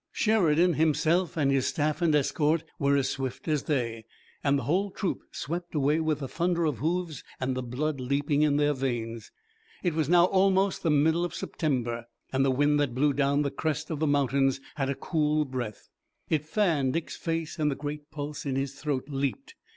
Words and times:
Sheridan 0.11 0.73
himself 0.73 1.37
and 1.37 1.51
his 1.51 1.67
staff 1.67 2.01
and 2.01 2.15
escort 2.15 2.63
were 2.79 2.97
as 2.97 3.07
swift 3.07 3.47
as 3.47 3.65
they, 3.65 4.05
and 4.43 4.57
the 4.57 4.63
whole 4.63 4.89
troop 4.89 5.19
swept 5.31 5.75
away 5.75 5.99
with 5.99 6.23
a 6.23 6.27
thunder 6.27 6.65
of 6.65 6.79
hoofs 6.79 7.23
and 7.39 7.55
the 7.55 7.61
blood 7.61 7.99
leaping 7.99 8.41
in 8.41 8.55
their 8.55 8.73
veins. 8.73 9.29
It 9.83 9.93
was 9.93 10.09
now 10.09 10.25
almost 10.25 10.81
the 10.81 10.89
middle 10.89 11.23
of 11.23 11.35
September, 11.35 12.05
and 12.33 12.43
the 12.43 12.49
wind 12.49 12.79
that 12.79 12.95
blew 12.95 13.13
down 13.13 13.35
from 13.35 13.41
the 13.43 13.51
crest 13.51 13.91
of 13.91 13.99
the 13.99 14.07
mountains 14.07 14.59
had 14.73 14.89
a 14.89 14.95
cool 14.95 15.45
breath. 15.45 15.87
It 16.31 16.47
fanned 16.47 16.93
Dick's 16.93 17.15
face 17.15 17.59
and 17.59 17.69
the 17.69 17.75
great 17.75 18.09
pulse 18.09 18.43
in 18.43 18.55
his 18.55 18.73
throat 18.73 19.03
leaped. 19.07 19.53